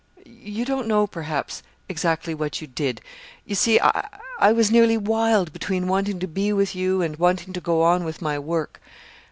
[0.25, 3.01] "You don't know, perhaps, exactly what you did.
[3.45, 7.61] You see, I was nearly wild between wanting to be with you, and wanting to
[7.61, 8.81] go on with my work.